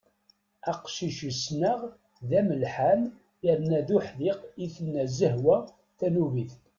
Aqcic 0.71 1.17
i 1.29 1.31
ssneɣ 1.35 1.79
d 2.29 2.29
amellḥan 2.39 3.01
yerna 3.45 3.79
d 3.87 3.89
uḥdiq 3.97 4.39
i 4.63 4.65
tenna 4.73 5.03
Zehwa 5.17 5.57
tanubit. 5.97 6.53